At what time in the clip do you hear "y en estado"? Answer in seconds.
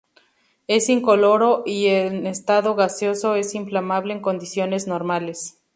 1.63-2.73